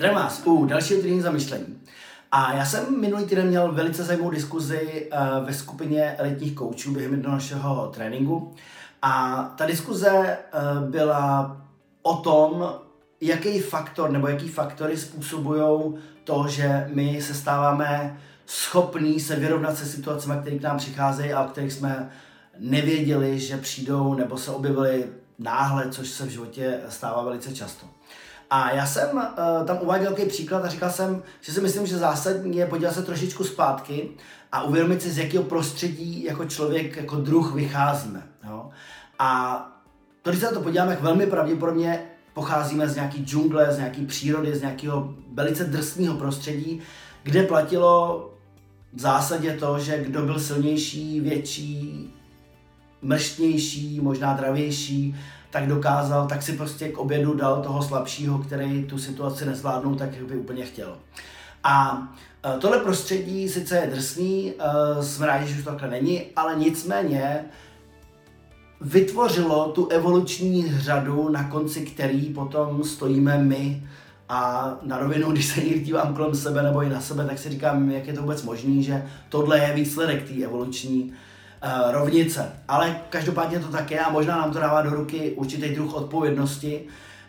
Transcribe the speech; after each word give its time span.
Zdravím 0.00 0.18
vás 0.18 0.42
u 0.44 0.64
dalšího 0.64 1.02
týdní 1.02 1.20
zamyšlení. 1.20 1.80
A 2.32 2.52
já 2.52 2.64
jsem 2.64 3.00
minulý 3.00 3.24
týden 3.24 3.46
měl 3.46 3.72
velice 3.72 4.04
zajímavou 4.04 4.30
diskuzi 4.30 5.10
uh, 5.12 5.46
ve 5.46 5.54
skupině 5.54 6.14
elitních 6.18 6.54
koučů 6.54 6.92
během 6.92 7.12
jednoho 7.12 7.36
našeho 7.36 7.90
tréninku. 7.94 8.54
A 9.02 9.42
ta 9.58 9.66
diskuze 9.66 10.10
uh, 10.10 10.90
byla 10.90 11.56
o 12.02 12.16
tom, 12.16 12.74
jaký 13.20 13.60
faktor 13.60 14.10
nebo 14.10 14.28
jaký 14.28 14.48
faktory 14.48 14.96
způsobují 14.96 15.94
to, 16.24 16.44
že 16.48 16.88
my 16.94 17.22
se 17.22 17.34
stáváme 17.34 18.18
schopní 18.46 19.20
se 19.20 19.36
vyrovnat 19.36 19.76
se 19.76 19.86
situacemi, 19.86 20.34
které 20.40 20.58
k 20.58 20.62
nám 20.62 20.76
přicházejí 20.76 21.32
a 21.32 21.44
o 21.44 21.48
kterých 21.48 21.72
jsme 21.72 22.10
nevěděli, 22.58 23.40
že 23.40 23.56
přijdou 23.56 24.14
nebo 24.14 24.38
se 24.38 24.50
objevily 24.50 25.06
náhle, 25.38 25.90
což 25.90 26.08
se 26.08 26.26
v 26.26 26.30
životě 26.30 26.80
stává 26.88 27.22
velice 27.22 27.54
často. 27.54 27.86
A 28.50 28.70
já 28.70 28.86
jsem 28.86 29.16
uh, 29.16 29.66
tam 29.66 29.78
uváděl 29.80 30.10
takový 30.10 30.28
příklad 30.28 30.64
a 30.64 30.68
říkal 30.68 30.90
jsem, 30.90 31.22
že 31.40 31.52
si 31.52 31.60
myslím, 31.60 31.86
že 31.86 31.98
zásadní 31.98 32.56
je 32.56 32.66
podívat 32.66 32.94
se 32.94 33.02
trošičku 33.02 33.44
zpátky 33.44 34.10
a 34.52 34.62
uvědomit 34.62 35.02
si, 35.02 35.10
z 35.10 35.18
jakého 35.18 35.44
prostředí 35.44 36.24
jako 36.24 36.44
člověk, 36.44 36.96
jako 36.96 37.16
druh 37.16 37.54
vycházíme. 37.54 38.22
Jo? 38.48 38.70
A 39.18 39.60
to, 40.22 40.30
když 40.30 40.40
se 40.40 40.46
na 40.46 40.52
to 40.52 40.60
podíváme, 40.60 40.90
jak 40.90 41.02
velmi 41.02 41.26
pravděpodobně 41.26 42.02
pocházíme 42.34 42.88
z 42.88 42.94
nějaký 42.94 43.24
džungle, 43.24 43.72
z 43.72 43.78
nějaký 43.78 44.06
přírody, 44.06 44.56
z 44.56 44.60
nějakého 44.60 45.14
velice 45.32 45.64
drsného 45.64 46.16
prostředí, 46.16 46.80
kde 47.22 47.42
platilo 47.42 48.26
v 48.92 49.00
zásadě 49.00 49.52
to, 49.52 49.78
že 49.78 50.04
kdo 50.04 50.22
byl 50.22 50.40
silnější, 50.40 51.20
větší, 51.20 52.14
mrštnější, 53.02 54.00
možná 54.00 54.34
dravější, 54.34 55.16
tak 55.50 55.66
dokázal, 55.66 56.26
tak 56.26 56.42
si 56.42 56.52
prostě 56.52 56.88
k 56.88 56.98
obědu 56.98 57.34
dal 57.34 57.62
toho 57.62 57.82
slabšího, 57.82 58.38
který 58.38 58.84
tu 58.84 58.98
situaci 58.98 59.46
nezvládnul 59.46 59.94
tak, 59.94 60.16
jak 60.16 60.24
by 60.24 60.36
úplně 60.36 60.64
chtěl. 60.64 60.96
A 61.64 62.08
e, 62.56 62.58
tohle 62.58 62.78
prostředí 62.78 63.48
sice 63.48 63.76
je 63.76 63.90
drsný, 63.94 64.52
e, 64.52 65.02
jsme 65.02 65.26
rádi, 65.26 65.46
že 65.46 65.58
už 65.58 65.64
to 65.64 65.70
takhle 65.70 65.90
není, 65.90 66.22
ale 66.36 66.56
nicméně 66.56 67.44
vytvořilo 68.80 69.72
tu 69.72 69.88
evoluční 69.88 70.78
řadu, 70.78 71.28
na 71.28 71.44
konci 71.44 71.80
který 71.80 72.20
potom 72.20 72.84
stojíme 72.84 73.38
my. 73.38 73.82
A 74.32 74.72
na 74.82 74.98
rovinu, 74.98 75.32
když 75.32 75.46
se 75.46 75.60
někdy 75.60 75.80
dívám 75.80 76.14
kolem 76.14 76.34
sebe 76.34 76.62
nebo 76.62 76.82
i 76.82 76.88
na 76.88 77.00
sebe, 77.00 77.24
tak 77.24 77.38
si 77.38 77.48
říkám, 77.50 77.90
jak 77.90 78.06
je 78.06 78.12
to 78.12 78.20
vůbec 78.20 78.42
možné, 78.42 78.82
že 78.82 79.06
tohle 79.28 79.58
je 79.58 79.74
výsledek 79.74 80.28
té 80.28 80.34
evoluční 80.44 81.02
uh, 81.04 81.14
rovnice. 81.90 82.52
Ale 82.68 83.00
každopádně 83.10 83.58
to 83.58 83.68
tak 83.68 83.90
je 83.90 84.00
a 84.00 84.10
možná 84.10 84.38
nám 84.38 84.52
to 84.52 84.58
dává 84.58 84.82
do 84.82 84.90
ruky 84.90 85.32
určitý 85.36 85.68
druh 85.68 85.94
odpovědnosti 85.94 86.80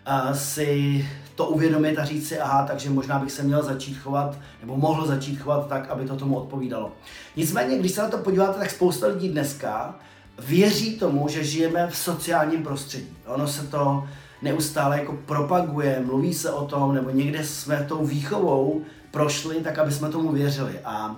uh, 0.07 0.33
si 0.33 1.05
to 1.35 1.47
uvědomit 1.47 1.99
a 1.99 2.05
říct 2.05 2.27
si, 2.27 2.39
aha, 2.39 2.65
takže 2.67 2.89
možná 2.89 3.19
bych 3.19 3.31
se 3.31 3.43
měl 3.43 3.63
začít 3.63 3.97
chovat, 3.97 4.37
nebo 4.61 4.77
mohl 4.77 5.07
začít 5.07 5.35
chovat 5.35 5.67
tak, 5.67 5.89
aby 5.89 6.05
to 6.05 6.15
tomu 6.15 6.35
odpovídalo. 6.35 6.91
Nicméně, 7.35 7.79
když 7.79 7.91
se 7.91 8.01
na 8.01 8.07
to 8.07 8.17
podíváte, 8.17 8.59
tak 8.59 8.71
spousta 8.71 9.07
lidí 9.07 9.29
dneska 9.29 9.95
věří 10.39 10.97
tomu, 10.97 11.27
že 11.27 11.43
žijeme 11.43 11.87
v 11.87 11.97
sociálním 11.97 12.63
prostředí. 12.63 13.07
Ono 13.25 13.47
se 13.47 13.67
to 13.67 14.07
neustále 14.41 14.99
jako 14.99 15.13
propaguje, 15.25 16.03
mluví 16.05 16.33
se 16.33 16.51
o 16.51 16.65
tom, 16.65 16.95
nebo 16.95 17.09
někde 17.09 17.43
jsme 17.43 17.85
tou 17.89 18.05
výchovou 18.05 18.81
prošli, 19.11 19.55
tak 19.55 19.77
aby 19.77 19.91
jsme 19.91 20.09
tomu 20.09 20.31
věřili. 20.31 20.79
A 20.85 21.15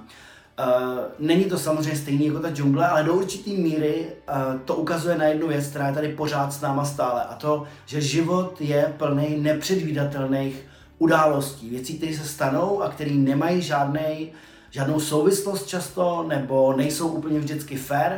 není 1.20 1.46
to 1.46 1.58
samozřejmě 1.58 1.96
stejný 1.96 2.26
jako 2.26 2.40
ta 2.40 2.52
džungle, 2.52 2.88
ale 2.88 3.04
do 3.04 3.14
určité 3.14 3.52
míry 3.52 4.06
uh, 4.06 4.60
to 4.66 4.76
ukazuje 4.76 5.18
na 5.18 5.26
jednu 5.26 5.48
věc, 5.48 5.68
která 5.68 5.88
je 5.88 5.94
tady 5.94 6.10
pořád 6.10 6.54
s 6.54 6.62
náma 6.62 6.86
stále. 6.86 7.24
A 7.24 7.36
to, 7.36 7.64
že 7.86 8.02
život 8.02 8.62
je 8.62 8.94
plný 8.98 9.38
nepředvídatelných 9.42 10.66
událostí, 10.98 11.70
věcí, 11.70 11.98
které 11.98 12.18
se 12.18 12.28
stanou 12.28 12.82
a 12.82 12.90
které 12.90 13.12
nemají 13.12 13.62
žádnej, 13.62 14.32
žádnou 14.70 15.00
souvislost 15.00 15.68
často, 15.68 16.26
nebo 16.28 16.74
nejsou 16.78 17.08
úplně 17.08 17.40
vždycky 17.40 17.78
fair 17.78 18.12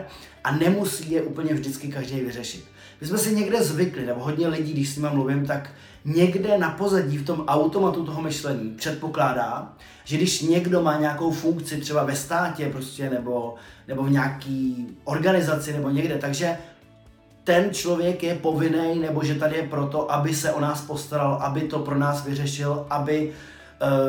a 0.44 0.56
nemusí 0.56 1.12
je 1.12 1.22
úplně 1.22 1.54
vždycky 1.54 1.88
každý 1.88 2.20
vyřešit. 2.20 2.66
My 3.02 3.08
jsme 3.08 3.18
si 3.18 3.36
někde 3.36 3.64
zvykli, 3.64 4.06
nebo 4.06 4.24
hodně 4.24 4.48
lidí, 4.48 4.74
když 4.74 4.90
s 4.90 4.96
nimi 4.96 5.08
mluvím, 5.12 5.46
tak 5.46 5.70
někde 6.06 6.58
na 6.58 6.70
pozadí 6.70 7.18
v 7.18 7.26
tom 7.26 7.44
automatu 7.48 8.06
toho 8.06 8.22
myšlení 8.22 8.70
předpokládá, 8.70 9.74
že 10.04 10.18
když 10.18 10.42
někdo 10.42 10.82
má 10.82 11.00
nějakou 11.00 11.32
funkci 11.32 11.78
třeba 11.78 12.04
ve 12.04 12.16
státě 12.16 12.70
prostě, 12.70 13.10
nebo, 13.10 13.56
nebo 13.88 14.04
v 14.04 14.12
nějaký 14.12 14.88
organizaci 15.04 15.74
nebo 15.74 15.90
někde, 15.90 16.18
takže 16.18 16.58
ten 17.44 17.74
člověk 17.74 18.24
je 18.24 18.36
povinný, 18.36 19.00
nebo 19.00 19.24
že 19.24 19.36
tady 19.36 19.56
je 19.56 19.64
proto, 19.64 20.12
aby 20.12 20.36
se 20.36 20.54
o 20.54 20.60
nás 20.60 20.82
postaral, 20.82 21.34
aby 21.34 21.62
to 21.62 21.80
pro 21.80 21.98
nás 21.98 22.26
vyřešil, 22.26 22.86
aby 22.90 23.34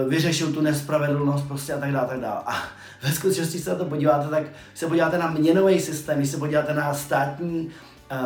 uh, 0.04 0.10
vyřešil 0.10 0.52
tu 0.52 0.60
nespravedlnost 0.60 1.48
prostě 1.48 1.72
a 1.72 1.78
tak 1.78 1.92
dále, 1.92 2.08
tak 2.08 2.20
dále. 2.20 2.40
A 2.46 2.62
ve 3.02 3.12
skutečnosti 3.12 3.58
se 3.58 3.70
na 3.70 3.76
to 3.76 3.84
podíváte, 3.84 4.28
tak 4.28 4.42
se 4.74 4.86
podíváte 4.86 5.18
na 5.18 5.30
měnový 5.30 5.80
systém, 5.80 6.18
když 6.18 6.30
se 6.30 6.36
podíváte 6.36 6.74
na 6.74 6.94
státní 6.94 7.70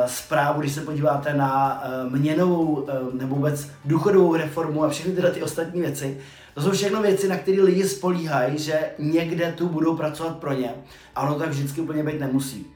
zprávu, 0.06 0.60
když 0.60 0.72
se 0.72 0.80
podíváte 0.80 1.34
na 1.34 1.82
uh, 2.04 2.12
měnovou 2.12 2.64
uh, 2.64 2.88
nebo 3.14 3.34
vůbec 3.34 3.68
důchodovou 3.84 4.36
reformu 4.36 4.84
a 4.84 4.88
všechny 4.88 5.12
tyhle 5.12 5.30
ty 5.30 5.42
ostatní 5.42 5.80
věci, 5.80 6.18
to 6.54 6.62
jsou 6.62 6.70
všechno 6.70 7.02
věci, 7.02 7.28
na 7.28 7.36
které 7.36 7.62
lidi 7.62 7.88
spolíhají, 7.88 8.58
že 8.58 8.90
někde 8.98 9.52
tu 9.52 9.68
budou 9.68 9.96
pracovat 9.96 10.36
pro 10.36 10.52
ně 10.52 10.74
a 11.14 11.22
ono 11.22 11.34
tak 11.34 11.48
vždycky 11.48 11.80
úplně 11.80 12.02
být 12.02 12.20
nemusí. 12.20 12.66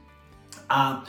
A 0.69 1.03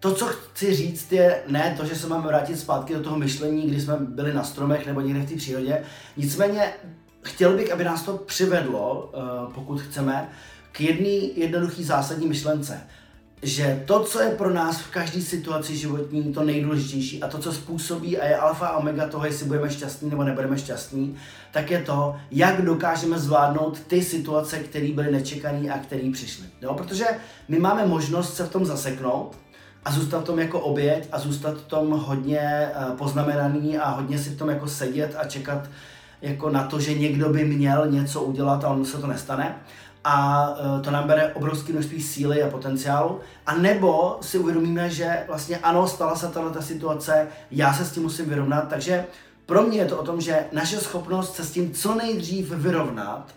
to, 0.00 0.14
co 0.14 0.26
chci 0.26 0.74
říct, 0.74 1.12
je 1.12 1.42
ne 1.48 1.74
to, 1.76 1.86
že 1.86 1.94
se 1.94 2.06
máme 2.06 2.26
vrátit 2.26 2.56
zpátky 2.56 2.94
do 2.94 3.02
toho 3.02 3.16
myšlení, 3.16 3.62
kdy 3.62 3.80
jsme 3.80 3.96
byli 3.96 4.34
na 4.34 4.44
stromech 4.44 4.86
nebo 4.86 5.00
někde 5.00 5.20
v 5.20 5.28
té 5.28 5.36
přírodě. 5.36 5.82
Nicméně 6.16 6.72
chtěl 7.22 7.56
bych, 7.56 7.72
aby 7.72 7.84
nás 7.84 8.02
to 8.02 8.16
přivedlo, 8.16 9.12
pokud 9.54 9.80
chceme, 9.80 10.28
k 10.72 10.80
jedné 10.80 11.08
jednoduché 11.36 11.82
zásadní 11.82 12.26
myšlence 12.26 12.80
že 13.42 13.82
to, 13.86 14.00
co 14.00 14.20
je 14.20 14.30
pro 14.30 14.50
nás 14.50 14.78
v 14.78 14.90
každé 14.90 15.20
situaci 15.20 15.76
životní 15.76 16.32
to 16.32 16.44
nejdůležitější 16.44 17.22
a 17.22 17.28
to, 17.28 17.38
co 17.38 17.52
způsobí 17.52 18.18
a 18.18 18.26
je 18.26 18.36
alfa 18.36 18.66
a 18.66 18.76
omega 18.76 19.08
toho, 19.08 19.26
jestli 19.26 19.46
budeme 19.46 19.70
šťastní 19.70 20.10
nebo 20.10 20.24
nebudeme 20.24 20.58
šťastní, 20.58 21.16
tak 21.52 21.70
je 21.70 21.82
to, 21.82 22.16
jak 22.30 22.62
dokážeme 22.62 23.18
zvládnout 23.18 23.80
ty 23.80 24.02
situace, 24.02 24.58
které 24.58 24.92
byly 24.92 25.12
nečekané 25.12 25.70
a 25.70 25.78
které 25.78 26.10
přišly. 26.12 26.46
Jo? 26.62 26.74
Protože 26.74 27.06
my 27.48 27.58
máme 27.58 27.86
možnost 27.86 28.34
se 28.34 28.44
v 28.44 28.50
tom 28.50 28.66
zaseknout 28.66 29.36
a 29.84 29.92
zůstat 29.92 30.20
v 30.20 30.24
tom 30.24 30.38
jako 30.38 30.60
oběť 30.60 31.08
a 31.12 31.18
zůstat 31.18 31.56
v 31.56 31.66
tom 31.66 31.90
hodně 31.90 32.40
eh, 32.40 32.72
poznamenaný 32.98 33.78
a 33.78 33.90
hodně 33.90 34.18
si 34.18 34.30
v 34.30 34.38
tom 34.38 34.48
jako 34.48 34.68
sedět 34.68 35.14
a 35.18 35.24
čekat 35.24 35.68
jako 36.22 36.50
na 36.50 36.66
to, 36.66 36.80
že 36.80 36.94
někdo 36.94 37.28
by 37.28 37.44
měl 37.44 37.86
něco 37.90 38.22
udělat 38.22 38.64
a 38.64 38.68
on 38.68 38.84
se 38.84 38.98
to 38.98 39.06
nestane 39.06 39.56
a 40.04 40.48
e, 40.78 40.82
to 40.82 40.90
nám 40.90 41.06
bere 41.06 41.34
obrovské 41.34 41.72
množství 41.72 42.02
síly 42.02 42.42
a 42.42 42.50
potenciálu. 42.50 43.20
A 43.46 43.54
nebo 43.54 44.18
si 44.20 44.38
uvědomíme, 44.38 44.90
že 44.90 45.24
vlastně 45.28 45.58
ano, 45.58 45.88
stala 45.88 46.16
se 46.16 46.28
tato 46.28 46.62
situace, 46.62 47.28
já 47.50 47.74
se 47.74 47.84
s 47.84 47.92
tím 47.92 48.02
musím 48.02 48.28
vyrovnat, 48.28 48.68
takže 48.68 49.04
pro 49.46 49.62
mě 49.62 49.78
je 49.78 49.84
to 49.84 49.98
o 49.98 50.04
tom, 50.04 50.20
že 50.20 50.44
naše 50.52 50.76
schopnost 50.76 51.34
se 51.34 51.44
s 51.44 51.50
tím 51.50 51.72
co 51.72 51.94
nejdřív 51.94 52.50
vyrovnat 52.50 53.34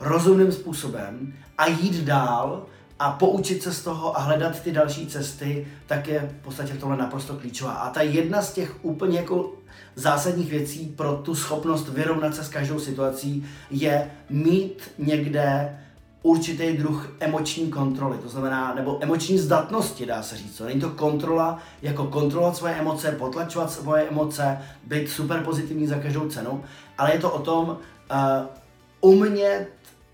rozumným 0.00 0.52
způsobem 0.52 1.34
a 1.58 1.66
jít 1.66 2.04
dál 2.04 2.66
a 2.98 3.12
poučit 3.12 3.62
se 3.62 3.72
z 3.72 3.84
toho 3.84 4.18
a 4.18 4.20
hledat 4.20 4.60
ty 4.60 4.72
další 4.72 5.06
cesty, 5.06 5.66
tak 5.86 6.08
je 6.08 6.34
v 6.40 6.44
podstatě 6.44 6.72
v 6.72 6.80
tomhle 6.80 6.98
naprosto 6.98 7.34
klíčová. 7.34 7.72
A 7.72 7.90
ta 7.90 8.02
jedna 8.02 8.42
z 8.42 8.52
těch 8.52 8.84
úplně 8.84 9.18
jako 9.18 9.52
zásadních 9.94 10.50
věcí 10.50 10.86
pro 10.96 11.12
tu 11.12 11.34
schopnost 11.34 11.88
vyrovnat 11.88 12.34
se 12.34 12.44
s 12.44 12.48
každou 12.48 12.80
situací 12.80 13.46
je 13.70 14.10
mít 14.30 14.90
někde 14.98 15.78
určitý 16.22 16.76
druh 16.76 17.16
emoční 17.20 17.70
kontroly, 17.70 18.18
to 18.18 18.28
znamená, 18.28 18.74
nebo 18.74 18.98
emoční 19.00 19.38
zdatnosti, 19.38 20.06
dá 20.06 20.22
se 20.22 20.36
říct. 20.36 20.60
Není 20.60 20.80
to 20.80 20.90
kontrola, 20.90 21.58
jako 21.82 22.06
kontrolovat 22.06 22.56
svoje 22.56 22.74
emoce, 22.74 23.12
potlačovat 23.12 23.70
svoje 23.70 24.08
emoce, 24.08 24.58
být 24.84 25.08
super 25.08 25.40
pozitivní 25.40 25.86
za 25.86 25.98
každou 25.98 26.28
cenu, 26.28 26.64
ale 26.98 27.12
je 27.12 27.18
to 27.18 27.30
o 27.30 27.38
tom 27.38 27.68
uh, 27.68 27.76
umět 29.00 29.68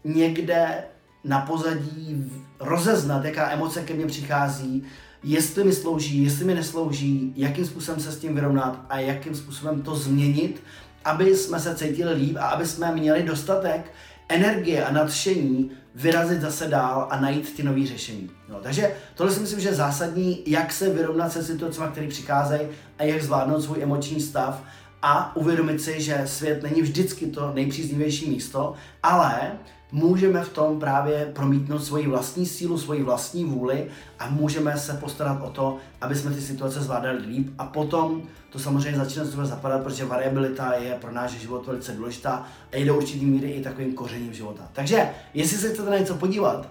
někde 0.05 0.85
na 1.25 1.41
pozadí 1.41 2.33
rozeznat, 2.61 3.25
jaká 3.25 3.51
emoce 3.51 3.83
ke 3.83 3.95
mně 3.95 4.07
přichází, 4.07 4.85
jestli 5.23 5.65
mi 5.65 5.73
slouží, 5.73 6.25
jestli 6.25 6.45
mi 6.45 6.55
neslouží, 6.55 7.33
jakým 7.37 7.67
způsobem 7.67 8.01
se 8.01 8.13
s 8.13 8.19
tím 8.19 8.35
vyrovnat 8.35 8.85
a 8.89 8.99
jakým 8.99 9.35
způsobem 9.35 9.83
to 9.83 9.97
změnit, 9.97 10.63
aby 11.05 11.37
jsme 11.37 11.61
se 11.61 11.75
cítili 11.75 12.15
líp 12.15 12.37
a 12.41 12.47
aby 12.47 12.67
jsme 12.67 12.93
měli 12.93 13.23
dostatek 13.23 13.93
energie 14.29 14.85
a 14.85 14.93
nadšení 14.93 15.71
vyrazit 15.95 16.41
zase 16.41 16.69
dál 16.69 17.09
a 17.11 17.21
najít 17.21 17.57
ty 17.57 17.63
nové 17.63 17.87
řešení. 17.87 18.31
No, 18.49 18.59
takže 18.63 18.95
tohle 19.15 19.33
si 19.33 19.41
myslím, 19.41 19.61
že 19.61 19.69
je 19.69 19.75
zásadní, 19.75 20.43
jak 20.47 20.73
se 20.73 20.91
vyrovnat 20.91 21.33
se 21.33 21.43
situacemi, 21.43 21.89
které 21.93 22.09
přicházejí 22.09 22.69
a 22.99 23.05
jak 23.05 23.23
zvládnout 23.23 23.61
svůj 23.61 23.83
emoční 23.83 24.21
stav 24.21 24.63
a 25.07 25.37
uvědomit 25.37 25.83
si, 25.83 26.01
že 26.01 26.23
svět 26.27 26.63
není 26.63 26.83
vždycky 26.83 27.27
to 27.27 27.53
nejpříznivější 27.55 28.31
místo, 28.31 28.75
ale 29.03 29.53
můžeme 29.93 30.45
v 30.45 30.49
tom 30.49 30.81
právě 30.81 31.31
promítnout 31.33 31.79
svoji 31.79 32.07
vlastní 32.07 32.47
sílu, 32.47 32.79
svoji 32.79 33.03
vlastní 33.03 33.45
vůli 33.45 33.87
a 34.19 34.31
můžeme 34.31 34.79
se 34.79 34.93
postarat 34.93 35.43
o 35.43 35.51
to, 35.51 35.77
aby 36.01 36.17
jsme 36.17 36.31
ty 36.31 36.41
situace 36.41 36.81
zvládali 36.81 37.19
líp 37.19 37.49
a 37.59 37.67
potom 37.67 38.23
to 38.51 38.59
samozřejmě 38.59 38.99
začne 38.99 39.25
z 39.25 39.35
zapadat, 39.35 39.83
protože 39.83 40.05
variabilita 40.05 40.75
je 40.75 40.95
pro 41.01 41.13
náš 41.13 41.31
život 41.31 41.67
velice 41.67 41.93
důležitá 41.93 42.47
a 42.73 42.77
je 42.77 42.85
do 42.85 42.97
určitý 42.97 43.25
míry 43.25 43.51
i 43.51 43.63
takovým 43.63 43.95
kořením 43.95 44.35
života. 44.35 44.69
Takže, 44.73 45.11
jestli 45.35 45.59
se 45.59 45.73
chcete 45.73 45.91
na 45.91 45.99
něco 45.99 46.15
podívat, 46.15 46.69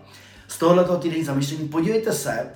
z 0.47 0.57
tohoto 0.57 0.97
týdenní 0.97 1.23
zamýšlení, 1.23 1.67
podívejte 1.67 2.13
se, 2.13 2.49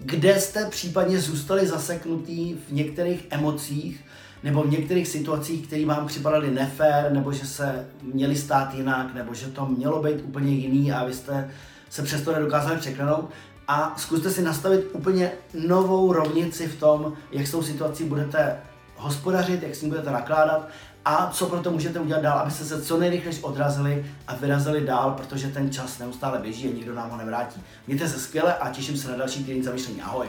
kde 0.00 0.40
jste 0.40 0.66
případně 0.66 1.20
zůstali 1.20 1.66
zaseknutý 1.66 2.54
v 2.68 2.72
některých 2.72 3.26
emocích, 3.30 4.04
nebo 4.42 4.62
v 4.62 4.70
některých 4.70 5.08
situacích, 5.08 5.66
které 5.66 5.86
vám 5.86 6.06
připadaly 6.06 6.50
nefér, 6.50 7.12
nebo 7.12 7.32
že 7.32 7.46
se 7.46 7.86
měli 8.02 8.36
stát 8.36 8.74
jinak, 8.74 9.14
nebo 9.14 9.34
že 9.34 9.46
to 9.46 9.66
mělo 9.66 10.02
být 10.02 10.22
úplně 10.24 10.52
jiný 10.52 10.92
a 10.92 11.04
vy 11.04 11.14
jste 11.14 11.50
se 11.90 12.02
přesto 12.02 12.32
nedokázali 12.32 12.76
překlenout. 12.76 13.30
A 13.68 13.94
zkuste 13.96 14.30
si 14.30 14.42
nastavit 14.42 14.86
úplně 14.92 15.32
novou 15.66 16.12
rovnici 16.12 16.66
v 16.66 16.80
tom, 16.80 17.12
jak 17.32 17.46
s 17.46 17.50
tou 17.50 17.62
situací 17.62 18.04
budete 18.04 18.56
hospodařit, 18.96 19.62
jak 19.62 19.74
s 19.74 19.82
ní 19.82 19.88
budete 19.88 20.10
nakládat 20.10 20.68
a 21.04 21.30
co 21.32 21.46
pro 21.46 21.60
to 21.60 21.70
můžete 21.70 22.00
udělat 22.00 22.22
dál, 22.22 22.38
abyste 22.38 22.64
se 22.64 22.82
co 22.82 22.98
nejrychleji 22.98 23.38
odrazili 23.42 24.06
a 24.26 24.34
vyrazili 24.34 24.80
dál, 24.80 25.10
protože 25.10 25.48
ten 25.48 25.70
čas 25.70 25.98
neustále 25.98 26.38
běží 26.38 26.68
a 26.68 26.74
nikdo 26.74 26.94
nám 26.94 27.10
ho 27.10 27.16
nevrátí. 27.16 27.62
Mějte 27.86 28.08
se 28.08 28.20
skvěle 28.20 28.54
a 28.54 28.70
těším 28.70 28.96
se 28.96 29.10
na 29.10 29.16
další 29.16 29.44
týden 29.44 29.62
zamýšlení. 29.62 30.02
Ahoj! 30.02 30.26